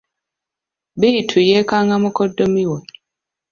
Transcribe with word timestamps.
Bittu 0.99 1.39
yeekanga 1.47 1.95
mukoddomi 2.03 2.63
we. 2.71 2.79